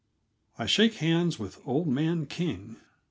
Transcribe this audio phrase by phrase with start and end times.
[0.57, 2.77] I Shake Hands with Old Man King.